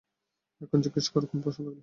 [0.61, 1.79] এখন জিজ্ঞেস কর কোন প্রশ্ন থাকলে?